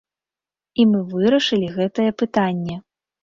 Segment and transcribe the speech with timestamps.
[0.83, 2.81] І мы вырашылі гэтае пытанне.